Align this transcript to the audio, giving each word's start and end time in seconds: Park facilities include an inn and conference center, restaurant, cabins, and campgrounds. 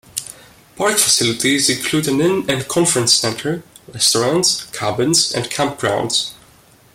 Park 0.77 0.93
facilities 0.97 1.69
include 1.69 2.07
an 2.07 2.21
inn 2.21 2.45
and 2.49 2.67
conference 2.67 3.13
center, 3.13 3.61
restaurant, 3.93 4.65
cabins, 4.73 5.31
and 5.31 5.45
campgrounds. 5.51 6.31